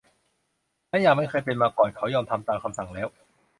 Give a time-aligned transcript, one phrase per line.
[0.89, 3.07] และอย่างไม่เคยเป็นมาก่อน เขายอมทำตามคำสั่งแล้ว